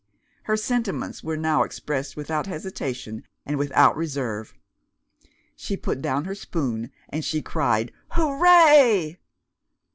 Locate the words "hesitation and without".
2.47-3.95